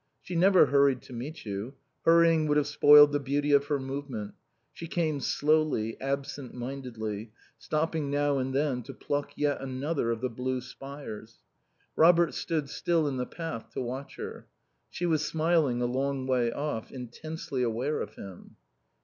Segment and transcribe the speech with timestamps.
[0.19, 4.33] She never hurried to meet you; hurrying would have spoiled the beauty of her movement;
[4.73, 10.27] she came slowly, absent mindedly, stopping now and then to pluck yet another of the
[10.31, 11.43] blue spires.
[11.95, 14.47] Robert stood still in the path to watch her.
[14.89, 18.55] She was smiling a long way off, intensely aware of him.